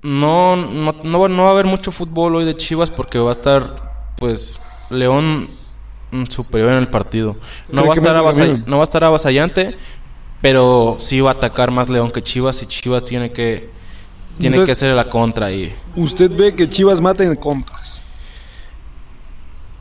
[0.07, 3.33] No, no, no, no va a haber mucho fútbol hoy de Chivas porque va a
[3.33, 4.57] estar, pues,
[4.89, 5.49] León
[6.11, 7.35] mm, superior en el partido.
[7.69, 8.63] No ¿Cree va, a estar mete avasall- León?
[8.67, 9.75] no va a estar avasallante,
[10.41, 13.69] pero sí va a atacar más León que Chivas y Chivas tiene que
[14.39, 15.73] tiene Entonces- que hacer la contra ahí.
[15.97, 18.01] ¿Usted ve que Chivas mata en contras?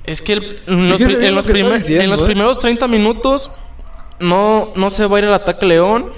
[0.04, 2.24] Es que el- los, en los primer- diciendo, en los ¿eh?
[2.24, 3.50] primeros 30 minutos
[4.18, 6.10] no, no se va a ir al ataque León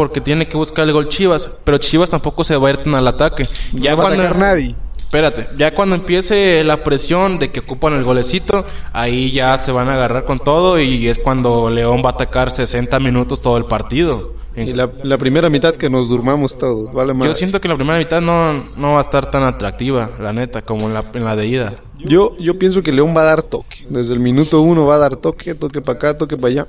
[0.00, 2.94] porque tiene que buscar el gol Chivas, pero Chivas tampoco se va a ir tan
[2.94, 3.42] al ataque.
[3.74, 4.74] Ya no va a atacar nadie.
[4.96, 9.90] Espérate, ya cuando empiece la presión de que ocupan el golecito, ahí ya se van
[9.90, 13.66] a agarrar con todo y es cuando León va a atacar 60 minutos todo el
[13.66, 14.32] partido.
[14.56, 17.28] Y la, la primera mitad que nos durmamos todos, vale más.
[17.28, 20.62] Yo siento que la primera mitad no, no va a estar tan atractiva, la neta,
[20.62, 21.74] como en la, en la de ida.
[21.98, 23.84] Yo, yo pienso que León va a dar toque.
[23.90, 26.68] Desde el minuto uno va a dar toque, toque para acá, toque para allá.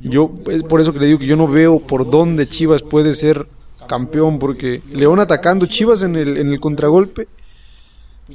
[0.00, 3.12] Yo, es por eso que le digo que yo no veo por dónde Chivas puede
[3.14, 3.46] ser
[3.86, 7.28] campeón, porque León atacando Chivas en el, en el contragolpe,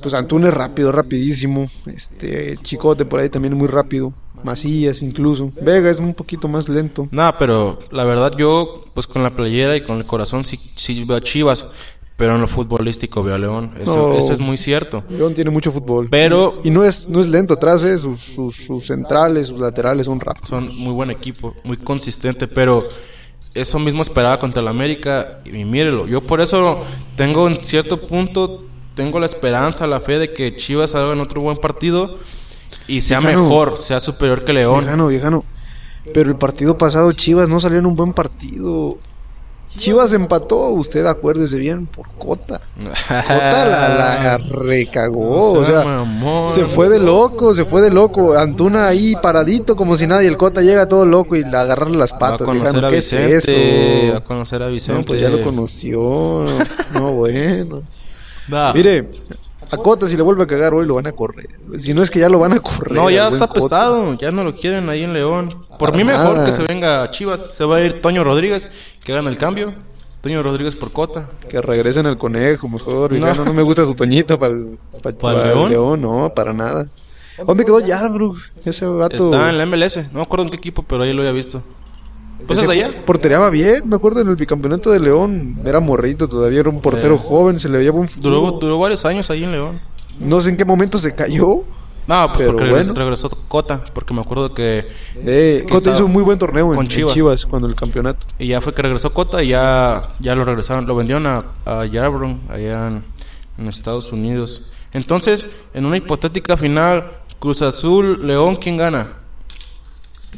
[0.02, 1.70] pues Antuna es rápido, rapidísimo.
[1.86, 4.14] Este Chicote por ahí también muy rápido.
[4.44, 5.52] Macías incluso.
[5.60, 7.08] Vega es un poquito más lento.
[7.12, 11.04] Nada, pero la verdad yo, pues con la playera y con el corazón sí, sí
[11.04, 11.66] veo a Chivas,
[12.18, 13.72] pero en lo futbolístico veo a León.
[13.80, 14.18] Eso, No.
[14.18, 15.04] eso es muy cierto.
[15.10, 16.08] León tiene mucho fútbol.
[16.12, 20.08] Pero- y no es no es lento atrás, eh, sus, sus, sus centrales, sus laterales
[20.08, 20.50] son rápidos.
[20.50, 22.84] Son muy buen equipo, muy consistente, pero
[23.54, 26.06] eso mismo esperaba contra el América y mírelo.
[26.08, 26.84] Yo por eso
[27.16, 28.64] tengo en cierto punto,
[28.96, 32.18] tengo la esperanza, la fe de que Chivas haga en otro buen partido
[32.88, 33.44] y sea Viejano.
[33.44, 34.80] mejor, sea superior que León.
[34.80, 35.46] Viejano, viejano.
[36.14, 38.98] Pero el partido pasado Chivas no salió en un buen partido.
[39.76, 42.62] Chivas empató, usted acuérdese bien, por Cota.
[42.76, 43.90] Cota la,
[44.24, 46.50] la recagó, o sea mamón.
[46.50, 48.38] se fue de loco, se fue de loco.
[48.38, 51.98] Antuna ahí paradito como si nada y el Cota llega todo loco y le agarrarle
[51.98, 52.42] las Va a patas.
[52.46, 54.14] conocer a ¿qué es Vicente, eso?
[54.14, 55.00] va a conocer a Vicente.
[55.02, 56.46] No, pues ya lo conoció.
[56.94, 57.84] No, bueno.
[58.74, 59.10] Mire,
[59.70, 61.48] a Cota si le vuelve a cagar hoy lo van a correr.
[61.80, 62.92] Si no es que ya lo van a correr.
[62.94, 65.64] No, ya está apestado, ya no lo quieren ahí en León.
[65.70, 66.46] Por Para mí mejor nada.
[66.46, 68.70] que se venga a Chivas, se va a ir Toño Rodríguez,
[69.04, 69.74] que hagan el cambio.
[70.22, 71.28] Toño Rodríguez por Cota.
[71.48, 73.14] Que regresen al conejo, mejor.
[73.14, 73.34] No.
[73.36, 76.02] No, no me gusta su toñito para el, pa- ¿Para pa' el el León?
[76.02, 76.88] no, para nada.
[77.46, 78.38] ¿Dónde quedó Yarbrough?
[78.66, 79.16] Ese vato.
[79.16, 81.62] Está en la MLS, no me acuerdo en qué equipo, pero ahí lo había visto.
[82.46, 82.92] Pues de allá.
[83.06, 85.58] Portereaba bien, me acuerdo en el bicampeonato de León.
[85.66, 87.20] Era morrito todavía, era un portero Eh.
[87.22, 88.36] joven, se le veía buen futuro.
[88.40, 89.80] Duró, duró varios años ahí en León.
[90.20, 91.64] No sé en qué momento se cayó.
[92.08, 93.04] No, pues Pero porque regresó, bueno.
[93.04, 94.88] regresó Cota, porque me acuerdo que...
[95.26, 97.14] Eh, Que Cota hizo un muy buen torneo en con en Chivas.
[97.14, 97.46] Chivas.
[97.46, 98.26] cuando el campeonato.
[98.40, 101.86] Y ya fue que regresó Cota y ya, ya lo regresaron, lo vendieron a, a
[101.86, 103.04] Yarbrough, allá en,
[103.58, 104.72] en Estados Unidos.
[104.94, 109.08] Entonces, en una hipotética final, Cruz Azul, León, ¿quién gana?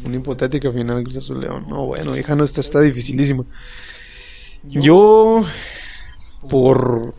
[0.06, 1.66] Una hipotética final Cruz Azul León.
[1.70, 3.44] No, bueno, hija, no, esta está dificilísima.
[4.64, 5.42] Yo,
[6.50, 7.14] por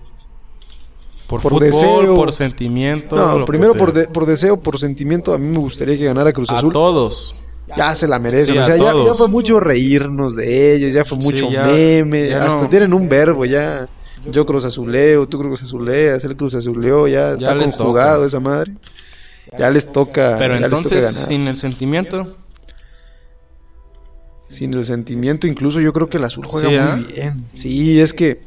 [1.27, 2.17] Por, Por fútbol, deseo.
[2.17, 3.15] por sentimiento.
[3.15, 6.51] No, primero por, de- por deseo, por sentimiento, a mí me gustaría que ganara Cruz
[6.51, 6.73] A Azul.
[6.73, 7.37] todos.
[7.77, 10.93] Ya se la merecen, Sí, o a sea, ya, ya fue mucho reírnos de ellos,
[10.93, 12.69] ya fue Sí, mucho ya- meme, ya hasta no.
[12.69, 13.89] tienen un verbo ya.
[14.27, 18.27] Yo Cruz Azuleo, tú Cruz Azuleas, él Cruz Azuleo, ya, Ya está conjugado toca.
[18.27, 18.73] esa madre.
[19.57, 21.29] Ya les toca, Pero ya les toca entonces, ganar.
[21.29, 22.37] sin el sentimiento,
[24.51, 27.15] Sin el sentimiento, incluso yo creo que el azul juega Sí, muy ¿ah?
[27.15, 27.45] bien.
[27.55, 28.41] Sí, es que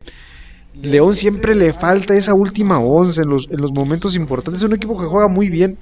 [0.82, 4.62] León siempre le falta esa última once en los, en los momentos importantes.
[4.62, 5.78] Es un equipo que juega muy bien,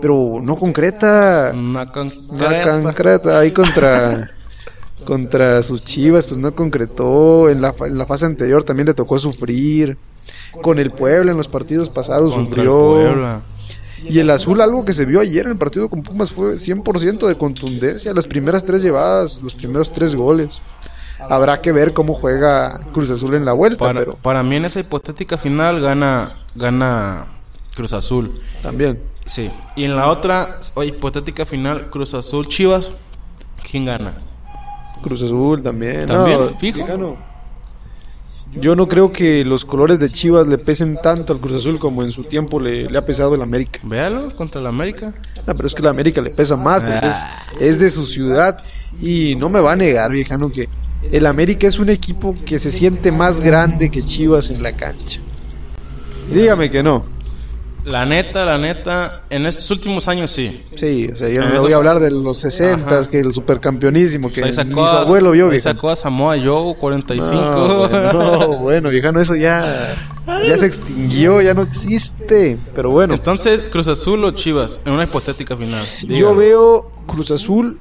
[0.00, 1.52] pero no concreta.
[1.52, 2.82] No concreta.
[2.82, 4.30] concreta ahí contra
[5.04, 7.50] contra sus chivas, pues no concretó.
[7.50, 9.96] En la, en la fase anterior también le tocó sufrir.
[10.62, 13.42] Con el Puebla en los partidos pasados contra el sufrió.
[14.04, 17.26] Y el azul, algo que se vio ayer en el partido con Pumas fue 100%
[17.26, 18.12] de contundencia.
[18.12, 20.60] Las primeras tres llevadas, los primeros tres goles.
[21.28, 24.66] Habrá que ver cómo juega Cruz Azul en la vuelta, Para, pero para mí en
[24.66, 27.26] esa hipotética final gana gana
[27.74, 28.40] Cruz Azul.
[28.62, 29.02] también.
[29.26, 29.50] Sí.
[29.76, 32.92] Y en la otra hipotética final Cruz Azul Chivas,
[33.68, 34.14] ¿quién gana?
[35.02, 36.06] Cruz Azul también.
[36.06, 36.40] ¿También?
[36.40, 37.18] No, ¿Fijo?
[38.54, 42.02] Yo no creo que los colores de Chivas le pesen tanto al Cruz Azul como
[42.02, 43.80] en su tiempo le, le ha pesado el América.
[43.82, 45.12] Véalo contra el América.
[45.46, 47.16] No, pero es que la América le pesa más porque es,
[47.60, 48.62] es de su ciudad.
[49.00, 50.68] Y no me va a negar, viejano, que
[51.12, 55.20] el América es un equipo que se siente más grande que Chivas en la cancha.
[56.32, 57.17] Dígame que no.
[57.88, 60.62] La neta, la neta, en estos últimos años sí.
[60.76, 63.10] Sí, o sea, yo no le voy a hablar de los 60, Ajá.
[63.10, 66.36] que el supercampeonismo, que Ahí ni sacó, su a, abuelo vio, ahí sacó a Samoa
[66.42, 67.32] Joe, 45.
[67.32, 69.96] No, bueno, no, bueno, viejano, eso ya,
[70.26, 72.58] ya se extinguió, ya no existe.
[72.74, 75.84] Pero bueno, Entonces, Cruz Azul o Chivas, en una hipotética final.
[76.02, 77.78] yo veo Cruz Azul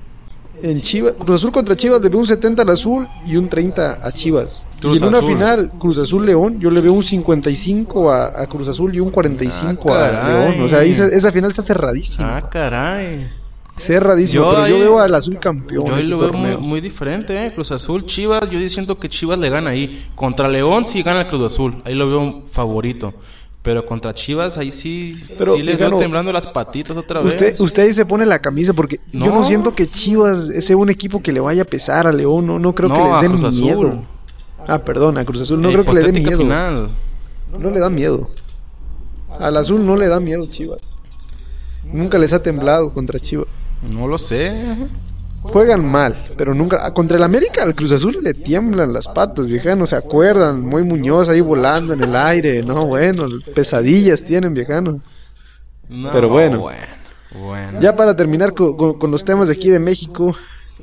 [0.63, 1.13] en Chivas.
[1.20, 4.65] Cruz Azul contra Chivas le veo un 70 al Azul y un 30 a Chivas.
[4.80, 5.30] Cruz y en una Azul.
[5.34, 9.10] final, Cruz Azul León, yo le veo un 55 a, a Cruz Azul y un
[9.10, 10.30] 45 Ah, a.
[10.50, 10.62] León.
[10.62, 12.38] O sea, esa final está cerradísima.
[12.38, 13.28] Ah, caray.
[13.78, 15.86] cerradísima, yo pero yo veo al Azul campeón.
[15.86, 17.52] Yo ahí este lo veo muy, muy diferente, ¿eh?
[17.54, 20.06] Cruz Azul, Chivas, yo sí siento que Chivas le gana ahí.
[20.15, 23.13] Contra León sí gana el Cruz Azul, ahí lo veo favorito.
[23.63, 27.34] Pero contra Chivas ahí sí, Pero, sí les veo temblando las patitas otra vez.
[27.34, 29.46] Usted, usted ahí se pone la camisa porque yo No.
[29.46, 32.74] siento que Chivas sea un equipo que le vaya a pesar a León, no, no
[32.74, 33.80] creo que No, les den Cruz miedo.
[33.82, 34.02] Azul.
[34.67, 36.39] Ah, perdón, a Cruz Azul no La creo que le dé hipotética miedo.
[36.43, 36.89] final.
[37.60, 38.30] No le da miedo.
[39.39, 40.96] Al Azul no le da miedo Chivas.
[41.91, 43.48] Nunca les ha temblado contra Chivas.
[43.93, 44.76] No lo sé.
[45.41, 46.80] Juegan mal, pero nunca.
[46.86, 49.88] ah, Contra el América, al Cruz Azul le tiemblan las patas, viejano.
[49.88, 50.62] ¿Se acuerdan?
[50.62, 52.63] Muy Muñoz ahí volando en el aire.
[52.63, 55.00] No, bueno, pesadillas tienen, viejano.
[55.88, 56.60] No, Pero bueno.
[56.60, 56.82] bueno.
[57.39, 57.80] bueno.
[57.80, 60.36] Ya para terminar co- co- con, los temas de aquí de México,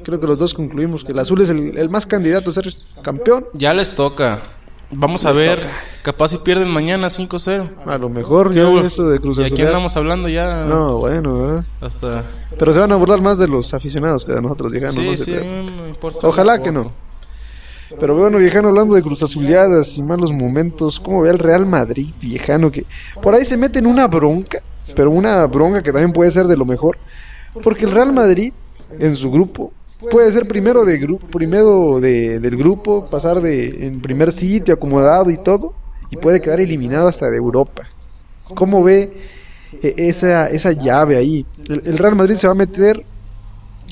[0.03, 2.73] creo que los dos concluimos que el Azul es el, el más candidato a ser
[3.03, 3.47] campeón.
[3.53, 4.39] Ya les toca.
[4.97, 5.59] Vamos a Les ver.
[5.61, 5.73] toca.
[6.03, 7.87] Capaz si pierden mañana 5-0.
[7.87, 8.81] A lo mejor ¿Qué ya hubo?
[8.81, 10.65] eso de Cruz Y aquí andamos hablando ya.
[10.65, 11.65] No, bueno, ¿verdad?
[11.81, 12.25] Hasta.
[12.59, 14.93] Pero se van a burlar más de los aficionados que de nosotros, viejano.
[14.93, 16.27] sí, no sí, no importa.
[16.29, 16.93] Ojalá que no.
[18.01, 22.09] Pero bueno, viejano, hablando de Cruz Azuleadas y malos momentos, ¿cómo ve al Real Madrid,
[22.21, 22.71] viejano?
[22.71, 22.85] Que
[23.23, 24.59] por ahí se mete en una bronca,
[24.97, 26.99] pero una bronca que también puede ser de lo mejor.
[27.63, 28.53] Porque el Real Madrid,
[28.99, 29.73] en su grupo,
[30.11, 35.31] puede ser primero, de grupo, primero de, del grupo, pasar de en primer sitio, acomodado
[35.31, 35.75] y todo,
[36.11, 37.85] y puede quedar eliminado hasta de Europa.
[38.55, 39.11] ¿Cómo ve
[39.83, 41.47] eh, esa, esa llave ahí?
[41.69, 43.05] El, Real Madrid se va a meter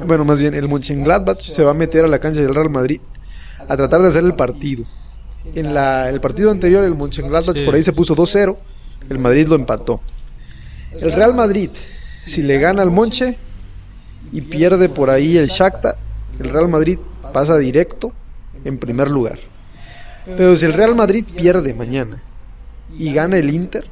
[0.06, 3.00] bueno, más bien el Mönchengladbach se va a meter a la cancha del Real Madrid
[3.68, 4.84] a tratar de hacer el partido.
[5.54, 8.56] En la, el partido anterior el Mönchengladbach por ahí se puso 2-0,
[9.10, 10.00] el Madrid lo empató.
[10.98, 11.70] El Real Madrid,
[12.18, 13.36] si le gana al Monche
[14.30, 15.96] y pierde por ahí el Shakhtar,
[16.38, 16.98] el Real Madrid
[17.32, 18.12] pasa directo
[18.64, 19.38] en primer lugar.
[20.24, 22.22] Pero si el Real Madrid pierde mañana
[22.96, 23.86] y gana el Inter,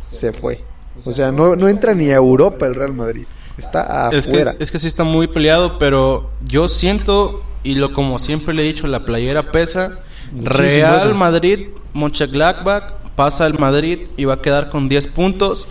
[0.00, 0.62] se fue.
[1.04, 3.24] O sea, no, no entra ni a Europa el Real Madrid.
[3.56, 4.56] Está Es que, afuera.
[4.58, 8.72] es que sí está muy peleado, pero yo siento, y lo como siempre le he
[8.72, 9.98] dicho, la playera pesa.
[10.32, 11.14] Muchísimo Real eso.
[11.14, 15.68] Madrid, Mönchengladbach pasa al Madrid y va a quedar con 10 puntos.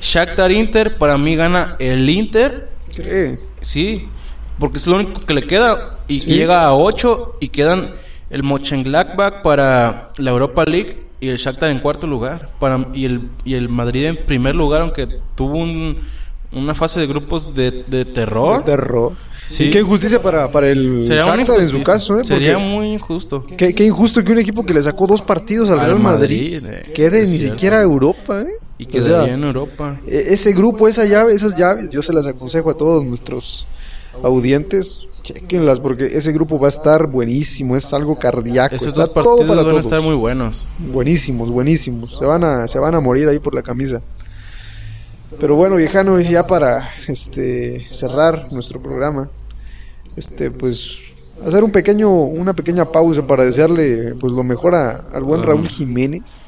[0.00, 2.69] Shakhtar Inter, para mí gana el Inter,
[3.02, 3.38] ¿Cree?
[3.60, 4.08] sí,
[4.58, 6.30] porque es lo único que le queda y Sí.
[6.30, 7.94] llega a 8 y quedan
[8.30, 13.22] el Mönchengladbach para la Europa League y el Shakhtar en cuarto lugar para y el
[13.44, 15.98] y el Madrid en primer lugar aunque tuvo un-
[16.52, 18.58] una fase de grupos de, de terror.
[18.64, 19.12] De terror.
[19.46, 19.64] Sí.
[19.64, 22.24] Y qué injusticia para, para el Shakhtar en su caso, ¿eh?
[22.24, 23.44] Sería muy injusto.
[23.56, 26.60] qué, qué injusto que un equipo que le sacó dos partidos al, Al Real Madrid,
[26.62, 27.54] Madrid, eh, quede ni cierto.
[27.54, 28.46] siquiera a Europa, ¿eh?
[28.80, 30.00] Y O quedaría sea, en Europa.
[30.06, 33.66] e- ese grupo, esa llave, esas llaves, yo se las aconsejo a todos nuestros
[34.22, 39.12] audientes, chequenlas porque ese grupo va a estar buenísimo, es algo cardíaco, Esos está dos
[39.12, 39.80] todo para van a todos.
[39.84, 40.66] estar muy buenos.
[40.78, 42.16] Buenísimos, buenísimos.
[42.18, 44.00] Se van a, se van a morir ahí por la camisa.
[45.38, 49.30] Pero bueno, viejano, ya para este cerrar nuestro programa,
[50.16, 50.98] este pues
[51.46, 55.46] hacer un pequeño, una pequeña pausa para desearle pues lo mejor a- al buen Ah.
[55.46, 56.42] Raúl Jiménez,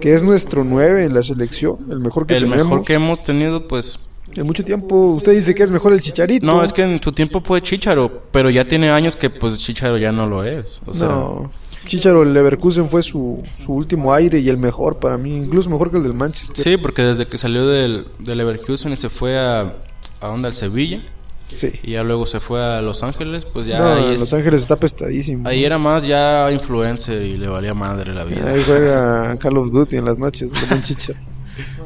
[0.00, 2.66] que es nuestro 9 en la selección, el mejor que el tenemos.
[2.66, 6.44] mejor que hemos tenido pues En mucho tiempo, usted dice que es mejor el Chicharito.
[6.44, 9.96] no, es que en su tiempo fue Chicharo, pero ya tiene años que pues Chicharo
[9.98, 10.80] ya no lo es.
[10.86, 11.52] O sea, no.
[11.86, 15.90] Chicharo, el Leverkusen fue su, su último aire y el mejor para mí, incluso mejor
[15.92, 16.64] que el del Manchester.
[16.64, 19.76] Sí, porque desde que salió del, del Leverkusen y se fue a,
[20.20, 21.00] a donde al Sevilla
[21.54, 21.72] Sí.
[21.82, 24.34] y ya luego se fue a Los Ángeles, pues ya No, ahí, en es- Los
[24.34, 25.48] Ángeles está pestadísimo.
[25.48, 28.50] ahí era más ya influencer y le valía madre la vida.
[28.50, 31.18] Ahí juega Call of Duty en las noches, el buen Chicharo.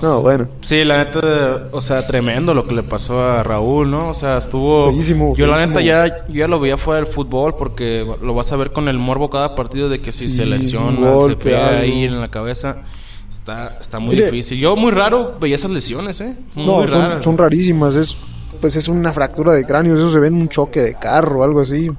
[0.03, 0.49] No, bueno.
[0.63, 4.09] Sí, la neta, o sea, tremendo lo que le pasó a Raúl, ¿no?
[4.09, 4.91] O sea, estuvo...
[4.91, 5.79] Feísimo, yo la feísimo.
[5.79, 8.89] neta ya, yo ya lo veía fuera del fútbol porque lo vas a ver con
[8.89, 11.83] el morbo cada partido de que si Sí, se lesiona, golpe, se pega algo.
[11.83, 12.83] ahí en la cabeza.
[13.29, 14.27] Está, está muy Mire.
[14.33, 14.59] difícil.
[14.59, 16.35] Yo muy raro veía esas lesiones, ¿eh?
[16.57, 17.13] Muy No, raras.
[17.15, 17.95] son, son rarísimas.
[17.95, 18.17] Es,
[18.61, 19.95] pues es una fractura de cráneo.
[19.95, 21.91] Eso se ve en un choque de carro o algo así.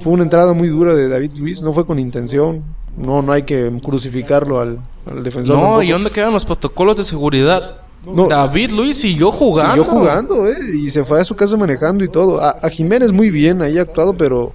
[0.00, 1.62] Fue una entrada muy dura de David Luis.
[1.62, 2.64] No fue con intención.
[2.96, 5.56] No, no hay que crucificarlo al, al defensor.
[5.56, 5.82] No, tampoco.
[5.82, 7.80] ¿y dónde quedan los protocolos de seguridad?
[8.04, 8.28] No.
[8.28, 9.84] David Luis siguió jugando.
[9.84, 10.56] Siguió jugando, ¿eh?
[10.74, 12.40] Y se fue a su casa manejando y todo.
[12.40, 14.52] A, a Jiménez muy bien, ahí actuado, pero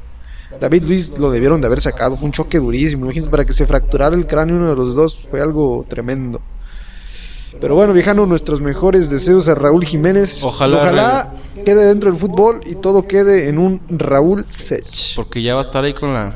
[0.60, 2.15] David Luis lo debieron de haber sacado.
[2.15, 3.04] Fue un choque durísimo.
[3.04, 6.41] Imagínense, para que se fracturara el cráneo uno de los dos fue algo tremendo.
[7.59, 10.43] Pero bueno, viejano, nuestros mejores deseos a Raúl Jiménez.
[10.43, 11.33] Ojalá, Ojalá
[11.65, 15.15] quede dentro del fútbol y todo quede en un Raúl Sech.
[15.15, 16.35] Porque ya va a estar ahí con la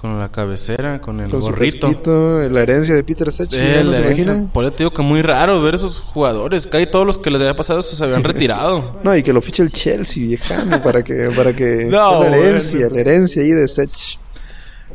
[0.00, 2.40] con la cabecera, con el Con su gorrito.
[2.50, 3.48] la herencia de Peter Sech.
[3.52, 4.48] Eh, ¿ya no se?
[4.52, 6.66] Por eso te digo que muy raro ver esos jugadores.
[6.66, 8.96] Casi todos los que les había pasado se habían retirado.
[9.04, 12.36] No, y que lo fiche el Chelsea, viejano, para que, para que No, sea la
[12.36, 12.94] herencia, bueno.
[12.96, 14.18] la herencia ahí de Sech.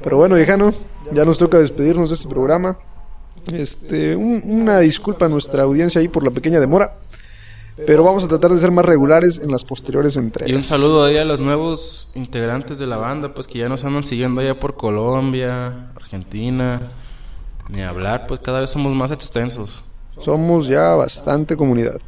[0.03, 0.73] Pero bueno, viejano,
[1.13, 2.77] ya nos toca despedirnos de este programa.
[3.52, 6.95] Este, un- una disculpa a nuestra audiencia ahí por la pequeña demora.
[7.86, 10.52] Pero vamos a tratar de ser más regulares en las posteriores entregas.
[10.52, 13.84] Y un saludo ahí a los nuevos integrantes de la banda, pues que ya nos
[13.84, 16.82] andan siguiendo allá por Colombia, Argentina.
[17.69, 19.84] Ni hablar, pues cada vez somos más extensos.
[20.19, 22.00] Somos ya bastante comunidad.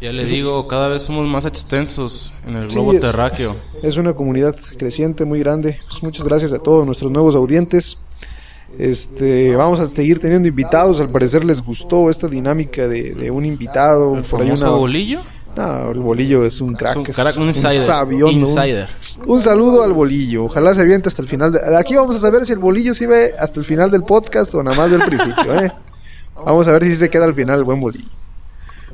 [0.00, 3.56] Ya le digo, cada vez somos más extensos en el Sí, globo es- terráqueo.
[3.82, 5.80] Es una comunidad creciente, muy grande.
[5.88, 7.98] Pues muchas gracias a todos nuestros nuevos audientes.
[8.78, 11.00] Este, vamos a seguir teniendo invitados.
[11.00, 14.16] Al parecer les gustó esta dinámica de, de un invitado.
[14.16, 15.20] El por ahí una- bolillo.
[15.56, 16.92] No, el bolillo es un crack.
[17.08, 17.80] Es un crack, un insider.
[17.80, 18.46] sabión, ¿no?
[18.46, 18.88] insider.
[19.26, 20.44] Un saludo al bolillo.
[20.44, 21.52] Ojalá se aviente hasta el final.
[21.52, 21.76] De...
[21.76, 24.62] Aquí vamos a saber si el bolillo se ve hasta el final del podcast o
[24.62, 25.60] nada más del principio.
[25.60, 25.72] ¿eh?
[26.36, 28.08] Vamos a ver si se queda al final el buen bolillo.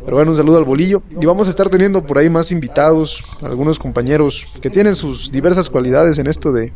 [0.03, 1.03] Pero bueno, un saludo al bolillo.
[1.21, 5.69] Y vamos a estar teniendo por ahí más invitados, algunos compañeros que tienen sus diversas
[5.69, 6.73] cualidades en esto de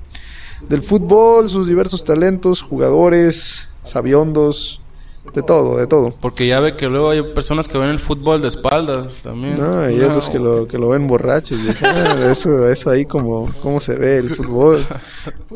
[0.69, 4.81] del fútbol, sus diversos talentos, jugadores, sabiondos,
[5.35, 6.13] de todo, de todo.
[6.21, 9.59] Porque ya ve que luego hay personas que ven el fútbol de espaldas también.
[9.59, 10.09] No, y No.
[10.09, 11.59] otros que lo, que lo ven borrachos.
[11.61, 14.85] y, ah, eso, eso ahí como, cómo se ve el fútbol.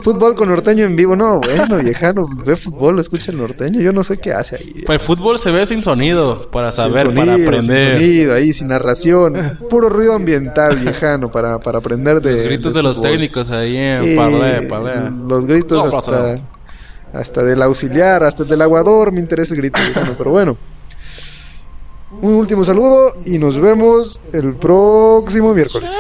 [0.01, 4.05] Fútbol con norteño en vivo, no, bueno, viejano, ve fútbol, escucha el norteño, yo no
[4.05, 4.83] sé qué hace ahí.
[4.87, 7.95] Pues el fútbol se ve sin sonido, para Sin saber, sonido, para sin aprender.
[7.95, 12.83] sonido, ahí, sin narración, puro ruido ambiental, viejano, para, para aprender de Los gritos del
[12.83, 15.11] de los técnicos ahí en Sí, parlé, parlé.
[15.27, 16.39] Los gritos No, hasta.
[17.15, 19.79] Hasta del auxiliar, hasta del aguador, me interesa el grito,
[20.19, 20.57] pero bueno.
[22.21, 25.91] Un último saludo y nos vemos el próximo miércoles.